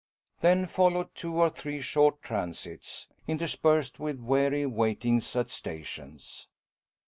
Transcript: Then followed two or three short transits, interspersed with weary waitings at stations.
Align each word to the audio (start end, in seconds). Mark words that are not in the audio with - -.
Then 0.39 0.65
followed 0.65 1.13
two 1.13 1.35
or 1.39 1.51
three 1.51 1.79
short 1.79 2.23
transits, 2.23 3.07
interspersed 3.27 3.99
with 3.99 4.19
weary 4.19 4.65
waitings 4.65 5.35
at 5.35 5.51
stations. 5.51 6.47